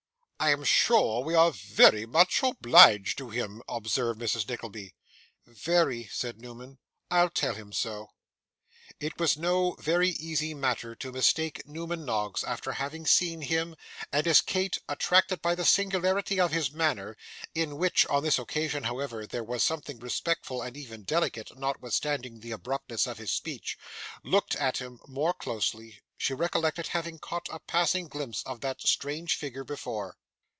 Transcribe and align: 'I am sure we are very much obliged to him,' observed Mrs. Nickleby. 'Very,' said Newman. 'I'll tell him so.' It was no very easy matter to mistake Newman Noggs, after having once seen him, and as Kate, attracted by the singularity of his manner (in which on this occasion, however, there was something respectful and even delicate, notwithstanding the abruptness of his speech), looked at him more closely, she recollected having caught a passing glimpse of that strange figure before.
'I 0.43 0.49
am 0.53 0.63
sure 0.63 1.23
we 1.23 1.35
are 1.35 1.51
very 1.51 2.07
much 2.07 2.41
obliged 2.41 3.15
to 3.19 3.29
him,' 3.29 3.61
observed 3.69 4.19
Mrs. 4.19 4.49
Nickleby. 4.49 4.95
'Very,' 5.45 6.09
said 6.11 6.41
Newman. 6.41 6.79
'I'll 7.11 7.29
tell 7.29 7.53
him 7.53 7.71
so.' 7.71 8.07
It 8.99 9.19
was 9.19 9.37
no 9.37 9.73
very 9.79 10.09
easy 10.09 10.55
matter 10.55 10.95
to 10.95 11.11
mistake 11.11 11.67
Newman 11.67 12.05
Noggs, 12.05 12.43
after 12.43 12.71
having 12.71 13.03
once 13.03 13.11
seen 13.11 13.41
him, 13.41 13.75
and 14.11 14.25
as 14.25 14.41
Kate, 14.41 14.79
attracted 14.89 15.43
by 15.43 15.53
the 15.53 15.63
singularity 15.63 16.39
of 16.39 16.51
his 16.51 16.71
manner 16.71 17.15
(in 17.53 17.77
which 17.77 18.07
on 18.07 18.23
this 18.23 18.39
occasion, 18.39 18.85
however, 18.85 19.27
there 19.27 19.43
was 19.43 19.63
something 19.63 19.99
respectful 19.99 20.63
and 20.63 20.75
even 20.75 21.03
delicate, 21.03 21.55
notwithstanding 21.55 22.39
the 22.39 22.49
abruptness 22.51 23.05
of 23.05 23.19
his 23.19 23.29
speech), 23.29 23.77
looked 24.23 24.55
at 24.55 24.77
him 24.79 24.99
more 25.07 25.35
closely, 25.35 25.99
she 26.17 26.33
recollected 26.33 26.87
having 26.87 27.19
caught 27.19 27.47
a 27.51 27.59
passing 27.59 28.07
glimpse 28.07 28.41
of 28.47 28.61
that 28.61 28.81
strange 28.81 29.35
figure 29.35 29.63
before. 29.63 30.17